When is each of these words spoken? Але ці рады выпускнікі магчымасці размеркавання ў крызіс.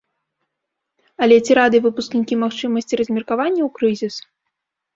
Але 1.25 1.37
ці 1.45 1.51
рады 1.59 1.77
выпускнікі 1.85 2.39
магчымасці 2.47 2.93
размеркавання 3.03 3.61
ў 3.69 3.71
крызіс. 3.79 4.15